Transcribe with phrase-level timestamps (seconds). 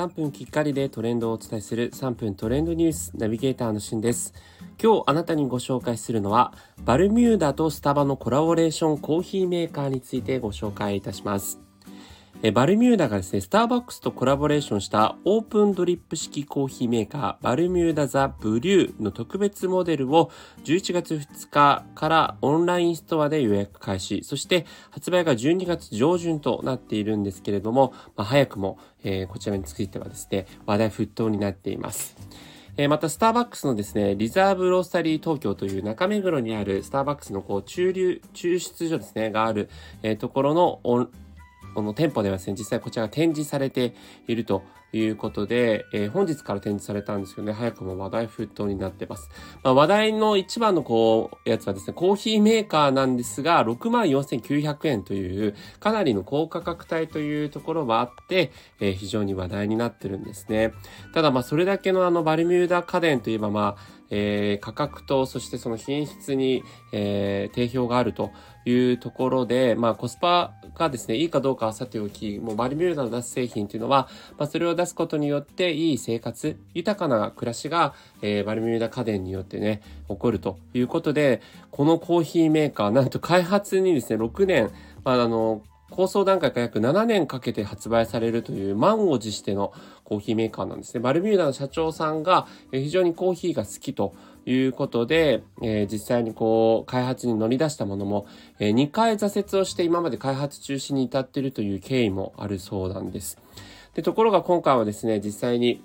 [0.00, 4.32] 3分きっかりでトレンドをお伝えする3分トレンドニュースナビゲーターのしんです。
[4.82, 11.69] 今日あなたにご紹介するのはバルミューダとスタバのコラボレーションコーヒーメーカーについてご紹介いたします。
[12.42, 20.30] えバルミューダがですね、スターバックスとコラボレーションしたオープンドリップ式コーヒーメーカー、バルミューダザ・ブリューの特別モデルを
[20.64, 32.16] 11月2日からオンラインストアで予約開始、そして発売が12月上旬となっているんですけれども、まあ、早くも、えー、こちらについてはですね、話題沸騰になっています。
[32.88, 39.68] また、スターバックスのですね、リザーブロースタリー東京という中目黒にあるスターバックスのこう中流、抽出所ですね、がある、
[40.18, 41.10] ところの
[41.74, 43.94] この店舗ではですね、実際こちらが展示されて
[44.26, 49.30] いるとということで、えー、本日から展示されたんですけどね、早くも話題沸騰になってます。
[49.62, 60.72] まあ、話題の一番のこう、やつはですね、コーヒーメーカーなんですが、64,900円という、かなりの高価格帯というところはあって、えー、非常に話題になってるんですね。
[61.14, 68.30] ただまあ、それだけのあの、バルミューダ家電といえばまあ、えー、価格と、そしてその品質に、えー、定評があると
[68.64, 84.70] いうところで、まあ、コスパがですね、いいかどうかはさておき、もうバルミューダの出す製品というのは、まあ、それを出すことによっていい生活、豊かな暮らしが、えー、バルミューダ家電によってね、起こるということで、このコーヒーメーカー、なんと開発にですね、6年、
[85.04, 89.72] まあ、あの、構想段階から約7年かけて発売されるという満を持しての
[90.04, 91.00] コーヒーメーカーなんですね。
[91.00, 94.14] バルミューダの社長さんが非常にコーヒーが好きと
[94.46, 98.26] いうことで、えー、実際にこう開発に乗り出したものも、
[98.58, 103.38] えー、2回挫折をして今まで開発中止に至っているという経緯もあるそうなんです。
[103.94, 105.82] でところが今回はですね、実際に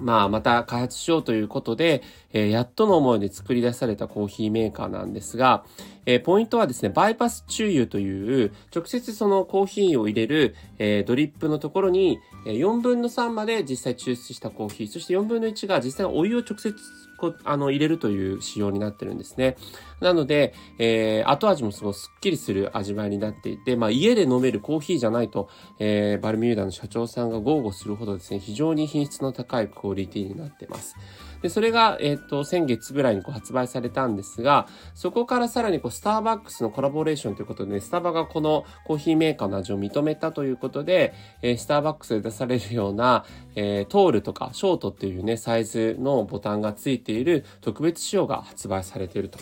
[0.00, 2.02] まあ、また開発しようということで、
[2.32, 5.64] えー、やっとの思いで作り出されたコーヒーメーカーなんですが、
[6.06, 16.74] えー、ポイントはですね、バイパス注油という、直接そのコーヒーを入れる、えー、ドリップのところに、4分の3まで実際抽出したコーヒー、そして4分の1が実際お湯を直接
[17.18, 19.56] こあの入れるという仕様になってるんですね。
[20.00, 25.48] なので、えー、後味もすごいスッキリする味わいになっていて、まあ家で飲めるコーヒーじゃないと、
[25.78, 30.96] えー、バルミューダの社長さんが豪語するほどですね、非常に品質の高いクオリティになってます。
[31.42, 49.38] で、それが、えっ、と、先月ぐらいにこう発売されたんですが、そこからさらにこう、スターバックスのコラボレーションということで、ね、スタバがこのコーヒーメーカーの味を認めたということで、え、スターバックスで出されるような、え、トールとかショートっていうね、サイズのボタンがついている特別仕様が発売されていると。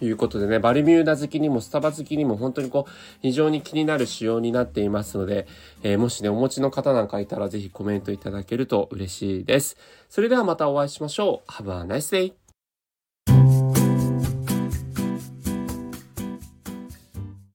[0.00, 2.90] いうことでね、バルミューダ好きにもスタバ好きにも本当にこう、
[3.22, 5.46] 非常に気になる仕様になっていますので、
[5.82, 9.76] えー、もしね、お持ちの方なんかいたらぜひコメントいただけると嬉しいです。
[10.08, 11.50] それではまたお会いしましょう。
[11.50, 12.43] Have a nice day!